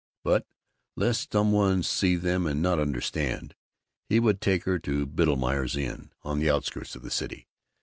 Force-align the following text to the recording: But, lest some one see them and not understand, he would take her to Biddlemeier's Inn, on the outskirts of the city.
But, 0.23 0.47
lest 0.95 1.31
some 1.31 1.51
one 1.51 1.83
see 1.83 2.15
them 2.15 2.47
and 2.47 2.59
not 2.59 2.79
understand, 2.79 3.53
he 4.09 4.19
would 4.19 4.41
take 4.41 4.63
her 4.63 4.79
to 4.79 5.05
Biddlemeier's 5.05 5.77
Inn, 5.77 6.09
on 6.23 6.39
the 6.39 6.49
outskirts 6.49 6.95
of 6.95 7.03
the 7.03 7.11
city. 7.11 7.47